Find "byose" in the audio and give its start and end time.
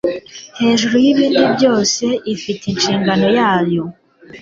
1.55-2.05